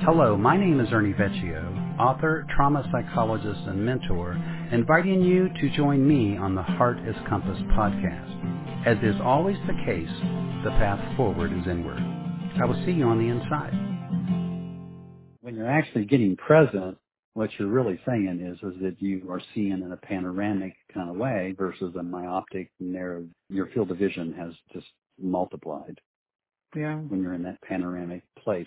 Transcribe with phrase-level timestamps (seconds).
[0.00, 4.32] Hello, my name is Ernie Vecchio, author, trauma psychologist, and mentor,
[4.72, 8.86] inviting you to join me on the Heart is Compass podcast.
[8.86, 10.10] As is always the case,
[10.64, 12.00] the path forward is inward.
[12.60, 13.72] I will see you on the inside.
[15.40, 16.98] When you're actually getting present,
[17.34, 21.16] what you're really saying is, is that you are seeing in a panoramic kind of
[21.16, 24.86] way versus a myopic, narrow, your field of vision has just
[25.20, 25.98] multiplied
[26.76, 26.96] Yeah.
[26.96, 28.66] when you're in that panoramic place.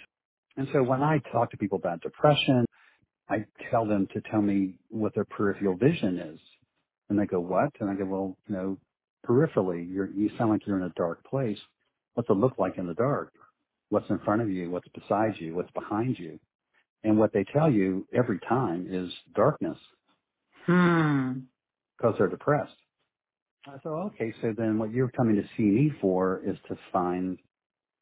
[0.58, 2.66] And so when I talk to people about depression,
[3.30, 6.40] I tell them to tell me what their peripheral vision is.
[7.10, 7.72] And they go, what?
[7.80, 8.78] And I go, well, you know,
[9.28, 11.60] peripherally, you're, you sound like you're in a dark place.
[12.16, 13.34] What's it look like in the dark?
[13.90, 14.72] What's in front of you?
[14.72, 15.56] What's beside you?
[15.56, 16.40] What's behind you?
[17.04, 19.78] And what they tell you every time is darkness
[20.66, 21.32] Hmm.
[21.98, 22.74] because they're depressed.
[23.68, 27.40] I said, okay, so then what you're coming to see me for is to find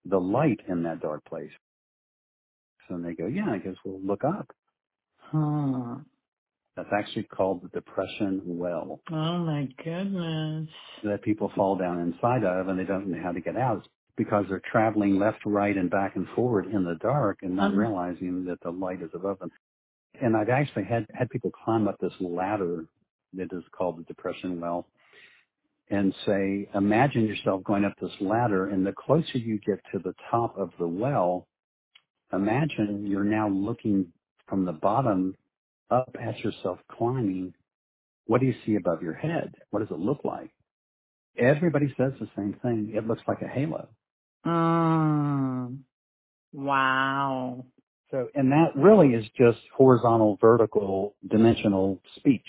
[0.05, 1.51] the light in that dark place.
[2.89, 4.49] So they go, yeah, I guess we'll look up.
[5.17, 5.97] Huh.
[6.75, 10.69] That's actually called the depression well Oh my goodness.
[11.03, 14.45] that people fall down inside of and they don't know how to get out because
[14.49, 17.77] they're traveling left, right, and back and forward in the dark and not Um.
[17.79, 19.51] realizing that the light is above them.
[20.21, 22.85] And I've actually had, had people climb up this ladder
[23.33, 24.87] that is called the depression well
[25.89, 30.13] and say, imagine yourself going up this ladder and the closer you get to the
[30.31, 31.47] top of the well,
[32.33, 34.07] imagine you're now looking
[34.47, 35.35] from the bottom
[35.91, 37.53] up at yourself climbing.
[38.27, 39.55] What do you see above your head?
[39.69, 40.51] What does it look like?
[41.37, 42.93] Everybody says the same thing.
[42.95, 43.87] It looks like a halo.
[44.45, 45.79] Mm.
[46.53, 47.65] Wow.
[48.11, 52.45] So, and that really is just horizontal, vertical, dimensional speech.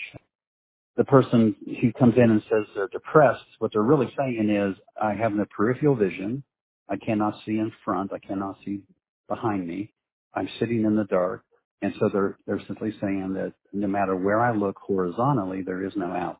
[0.97, 5.13] The person who comes in and says they're depressed, what they're really saying is, I
[5.13, 6.43] have no peripheral vision.
[6.89, 8.13] I cannot see in front.
[8.13, 8.81] I cannot see
[9.27, 9.93] behind me.
[10.33, 11.43] I'm sitting in the dark.
[11.81, 15.93] And so they're, they're simply saying that no matter where I look horizontally, there is
[15.95, 16.39] no out.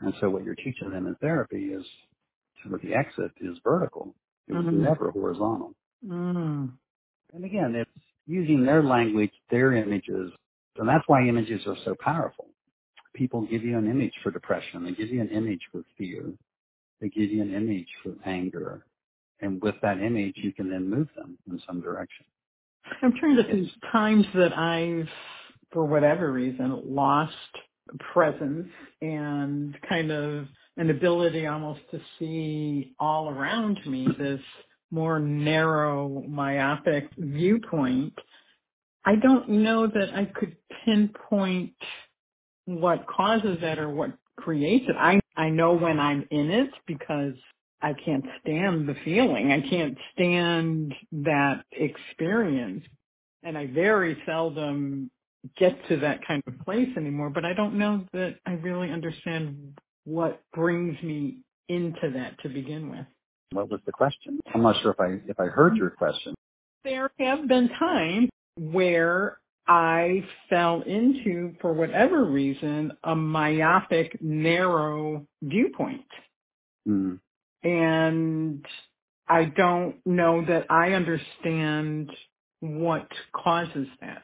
[0.00, 1.84] And so what you're teaching them in therapy is,
[2.70, 4.14] with the exit is vertical.
[4.48, 4.72] It was Mm.
[4.80, 5.74] never horizontal.
[6.06, 6.72] Mm.
[7.34, 7.90] And again, it's
[8.26, 10.32] using their language, their images,
[10.76, 12.46] and that's why images are so powerful.
[13.14, 14.84] People give you an image for depression.
[14.84, 16.32] They give you an image for fear.
[17.00, 18.84] They give you an image for anger.
[19.40, 22.26] And with that image, you can then move them in some direction.
[23.02, 25.08] I'm trying to think times that I've,
[25.72, 27.34] for whatever reason, lost
[28.12, 28.68] presence
[29.02, 30.46] and kind of
[30.76, 34.40] an ability almost to see all around me, this
[34.90, 38.14] more narrow myopic viewpoint.
[39.04, 41.74] I don't know that I could pinpoint
[42.64, 44.96] what causes that or what creates it.
[44.96, 47.34] I I know when I'm in it because
[47.80, 49.52] I can't stand the feeling.
[49.52, 52.84] I can't stand that experience.
[53.42, 55.10] And I very seldom
[55.56, 59.78] get to that kind of place anymore, but I don't know that I really understand
[60.04, 63.06] what brings me into that to begin with.
[63.52, 64.40] what was the question?
[64.54, 66.34] I'm not sure if I, if I heard your question.
[66.84, 76.06] There have been times where I fell into, for whatever reason, a myopic, narrow viewpoint.
[76.88, 77.20] Mm.
[77.62, 78.64] And
[79.28, 82.10] I don't know that I understand
[82.60, 84.22] what causes that.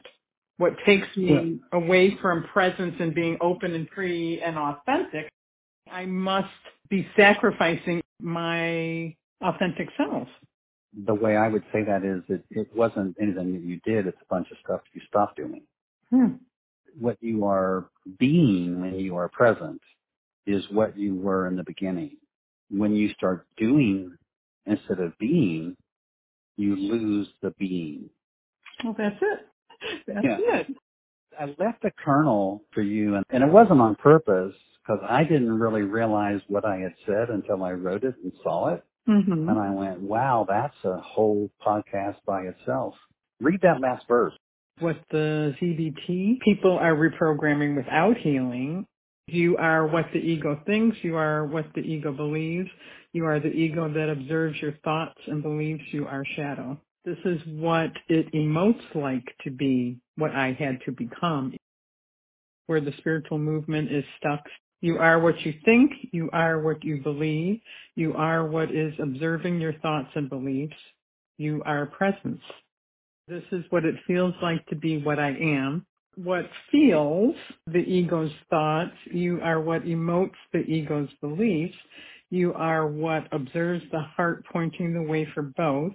[0.57, 5.29] What takes me away from presence and being open and free and authentic,
[5.91, 6.47] I must
[6.89, 10.27] be sacrificing my authentic self.
[11.05, 14.07] The way I would say that is that it wasn't anything that you did.
[14.07, 15.63] It's a bunch of stuff you stopped doing.
[16.09, 16.35] Hmm.
[16.97, 19.81] What you are being when you are present
[20.47, 22.15] is what you were in the beginning.
[22.69, 24.15] When you start doing
[24.65, 25.75] instead of being,
[26.57, 28.09] you lose the being.
[28.83, 30.03] Well, that's it.
[30.07, 30.37] That's Yeah.
[30.59, 30.67] it.
[31.39, 35.59] I left a kernel for you, and, and it wasn't on purpose because I didn't
[35.59, 38.83] really realize what I had said until I wrote it and saw it.
[39.05, 42.95] hmm And I went, wow, that's a whole podcast by itself.
[43.41, 44.33] Read that last verse.
[44.79, 48.85] What the CBT people are reprogramming without healing.
[49.27, 50.97] You are what the ego thinks.
[51.01, 52.69] You are what the ego believes.
[53.13, 56.79] You are the ego that observes your thoughts and believes you are shadow.
[57.05, 61.55] This is what it emotes like to be what I had to become.
[62.67, 64.43] Where the spiritual movement is stuck.
[64.81, 65.91] You are what you think.
[66.11, 67.59] You are what you believe.
[67.95, 70.75] You are what is observing your thoughts and beliefs.
[71.37, 72.41] You are presence.
[73.27, 75.85] This is what it feels like to be what I am.
[76.15, 77.35] What feels
[77.67, 78.95] the ego's thoughts.
[79.11, 81.75] You are what emotes the ego's beliefs.
[82.29, 85.93] You are what observes the heart pointing the way for both.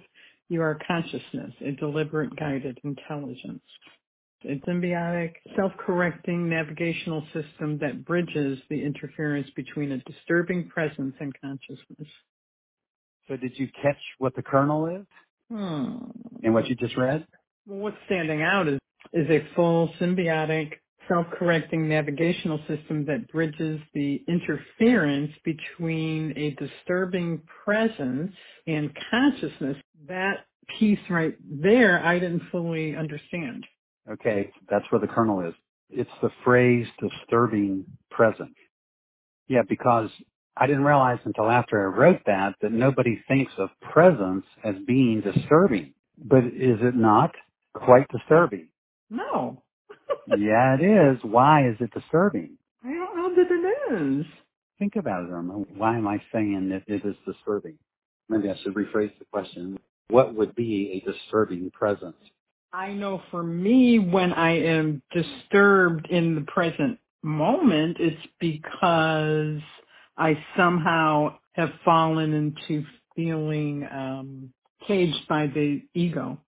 [0.49, 3.63] You are consciousness, a deliberate guided intelligence.
[4.45, 12.09] A symbiotic, self-correcting navigational system that bridges the interference between a disturbing presence and consciousness.
[13.27, 15.05] So did you catch what the kernel is
[15.49, 15.97] Hmm.
[16.43, 17.27] in what you just read?
[17.67, 18.79] Well, what's standing out is,
[19.13, 20.73] is a full symbiotic
[21.07, 28.31] self-correcting navigational system that bridges the interference between a disturbing presence
[28.67, 29.77] and consciousness.
[30.07, 30.45] That
[30.79, 33.65] piece right there, I didn't fully understand.
[34.09, 35.53] Okay, that's where the kernel is.
[35.89, 38.55] It's the phrase disturbing presence.
[39.47, 40.09] Yeah, because
[40.55, 45.21] I didn't realize until after I wrote that that nobody thinks of presence as being
[45.21, 45.93] disturbing.
[46.17, 47.31] But is it not
[47.73, 48.67] quite disturbing?
[49.11, 49.61] No,
[50.27, 51.17] yeah, it is.
[51.23, 52.57] Why is it disturbing?
[52.83, 54.25] I don't know that it is.
[54.79, 55.53] Think about it, Irma.
[55.75, 57.77] Why am I saying that it is disturbing?
[58.29, 59.77] Maybe I should rephrase the question.
[60.09, 62.15] What would be a disturbing presence?
[62.73, 69.61] I know for me, when I am disturbed in the present moment, it's because
[70.17, 72.85] I somehow have fallen into
[73.15, 74.53] feeling um,
[74.87, 76.39] caged by the ego.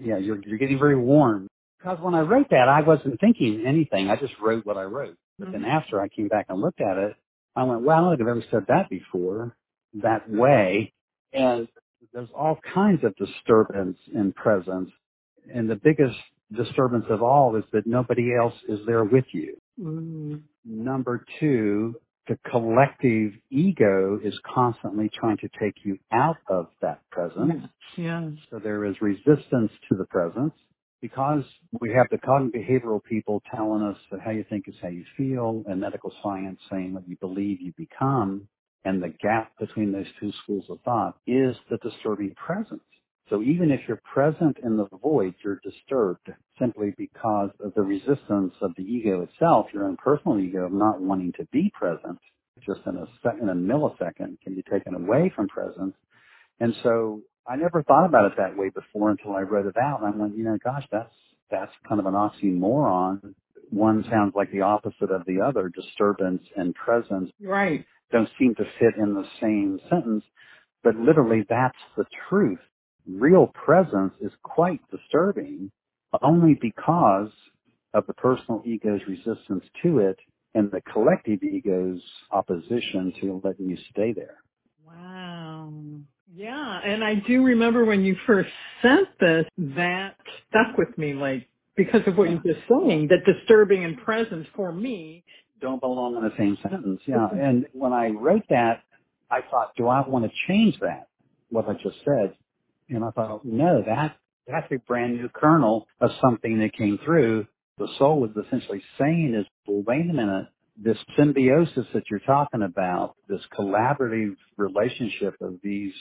[0.00, 1.48] Yeah, you're, you're getting very warm.
[1.78, 4.10] Because when I wrote that, I wasn't thinking anything.
[4.10, 5.16] I just wrote what I wrote.
[5.38, 7.14] But then after I came back and looked at it,
[7.54, 9.56] I went, wow, I don't think I've ever said that before
[10.02, 10.92] that way.
[11.32, 11.68] And
[12.12, 14.90] there's all kinds of disturbance in presence.
[15.52, 16.16] And the biggest
[16.56, 19.56] disturbance of all is that nobody else is there with you.
[19.80, 20.42] Mm.
[20.64, 21.94] Number two,
[22.26, 27.64] the collective ego is constantly trying to take you out of that presence.
[27.96, 28.32] Yes.
[28.50, 30.52] So there is resistance to the presence
[31.00, 31.44] because
[31.80, 35.04] we have the cognitive behavioral people telling us that how you think is how you
[35.16, 38.48] feel and medical science saying what you believe you become.
[38.84, 42.82] And the gap between those two schools of thought is the disturbing presence.
[43.28, 48.54] So even if you're present in the void, you're disturbed simply because of the resistance
[48.62, 52.18] of the ego itself, your own personal ego of not wanting to be present.
[52.66, 55.94] Just in a second, in a millisecond can be taken away from presence.
[56.60, 60.02] And so I never thought about it that way before until I read it out.
[60.02, 61.14] And I went, you know, gosh, that's,
[61.50, 63.34] that's kind of an oxymoron.
[63.70, 65.70] One sounds like the opposite of the other.
[65.70, 67.86] Disturbance and presence Right.
[68.12, 70.24] don't seem to fit in the same sentence.
[70.84, 72.60] But literally that's the truth.
[73.08, 75.70] Real presence is quite disturbing
[76.22, 77.30] only because
[77.94, 80.18] of the personal ego's resistance to it
[80.54, 84.36] and the collective ego's opposition to letting you stay there.
[86.38, 88.48] Yeah, and I do remember when you first
[88.80, 89.44] sent this,
[89.74, 90.14] that
[90.48, 94.70] stuck with me, like, because of what you're just saying, that disturbing and presence for
[94.70, 95.24] me.
[95.60, 97.00] don't belong in the same sentence.
[97.06, 97.28] Yeah.
[97.32, 98.82] And when I wrote that,
[99.32, 101.08] I thought, do I want to change that?
[101.50, 102.34] What I just said.
[102.88, 107.48] And I thought, no, that, that's a brand new kernel of something that came through.
[107.78, 110.46] The soul was essentially saying is, well, wait a minute.
[110.80, 115.92] This symbiosis that you're talking about, this collaborative relationship of these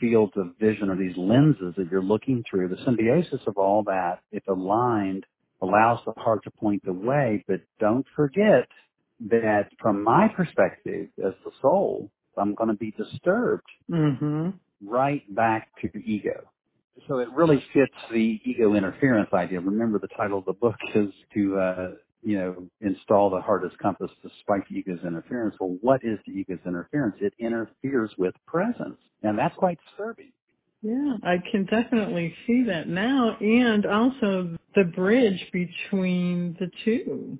[0.00, 4.20] fields of vision or these lenses that you're looking through, the symbiosis of all that,
[4.32, 5.26] if aligned,
[5.62, 8.68] allows the heart to point the way, but don't forget
[9.30, 14.50] that from my perspective as the soul, I'm going to be disturbed Mm-hmm.
[14.86, 16.50] right back to the ego.
[17.08, 19.60] So it really fits the ego interference idea.
[19.60, 21.88] Remember the title of the book is to, uh,
[22.22, 25.56] you know, install the hardest compass to despite the ego's interference.
[25.60, 27.16] Well, what is the ego's interference?
[27.20, 28.98] It interferes with presence.
[29.22, 30.32] And that's quite disturbing.
[30.82, 37.38] Yeah, I can definitely see that now, and also the bridge between the two.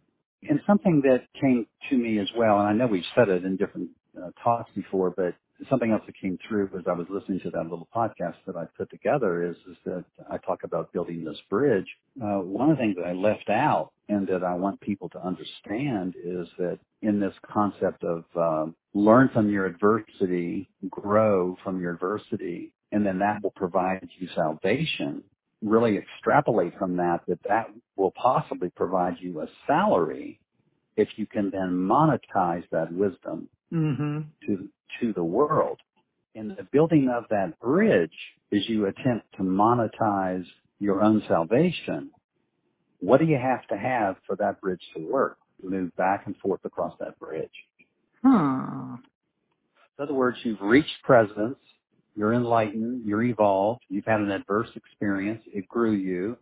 [0.48, 3.56] And something that came to me as well, and I know we've said it in
[3.56, 5.34] different uh, talks before, but
[5.68, 8.66] something else that came through as I was listening to that little podcast that I
[8.76, 11.86] put together is, is that I talk about building this bridge.
[12.22, 15.24] Uh, one of the things that I left out and that I want people to
[15.24, 21.92] understand is that in this concept of um, learn from your adversity, grow from your
[21.94, 25.22] adversity, and then that will provide you salvation
[25.62, 30.38] really extrapolate from that that that will possibly provide you a salary
[30.96, 34.20] if you can then monetize that wisdom Mm-hmm.
[34.46, 34.68] to
[35.00, 35.78] to the world.
[36.34, 38.12] And the building of that bridge
[38.50, 40.44] is you attempt to monetize
[40.78, 42.10] your own salvation.
[43.00, 45.38] What do you have to have for that bridge to work?
[45.62, 47.50] Move back and forth across that bridge.
[48.24, 48.96] Huh.
[49.98, 51.58] In other words, you've reached presence,
[52.14, 56.36] you're enlightened, you're evolved, you've had an adverse experience, it grew you,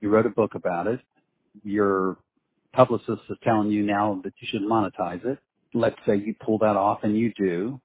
[0.00, 1.00] you wrote a book about it,
[1.62, 2.16] your
[2.72, 5.38] publicist is telling you now that you should monetize it.
[5.74, 7.80] Let's say you pull that off and you do.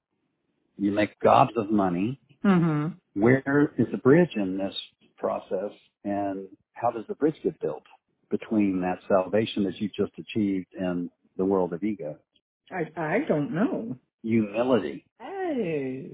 [0.78, 2.18] You make gobs of money.
[2.44, 3.20] Mm-hmm.
[3.20, 4.74] Where is the bridge in this
[5.18, 5.72] process
[6.04, 7.82] and how does the bridge get built
[8.30, 12.16] between that salvation that you just achieved and the world of ego?
[12.70, 13.96] I, I don't know.
[14.22, 15.04] Humility.
[15.20, 16.04] Oh.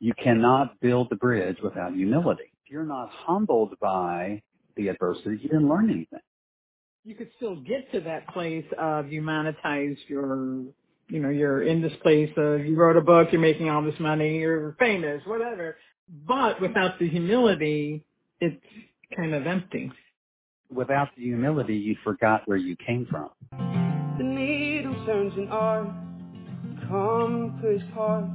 [0.00, 2.44] You cannot build the bridge without humility.
[2.64, 4.42] If you're not humbled by
[4.76, 6.20] the adversity, you didn't learn anything.
[7.04, 10.64] You could still get to that place of humanitize your,
[11.10, 13.98] you know, you're in this place of you wrote a book, you're making all this
[13.98, 15.76] money, you're famous, whatever.
[16.26, 18.04] But without the humility,
[18.40, 18.62] it's
[19.16, 19.90] kind of empty.
[20.72, 23.30] Without the humility, you forgot where you came from.
[24.18, 25.88] The needle turns an art,
[26.88, 28.26] compass heart.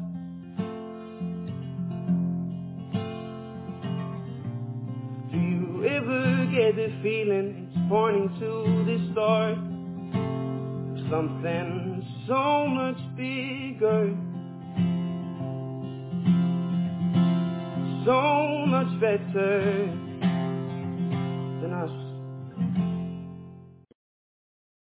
[5.32, 9.58] Do you ever get the feeling it's pointing to the start?
[11.10, 11.95] Something
[12.28, 14.16] so much bigger.
[18.06, 20.05] So much better.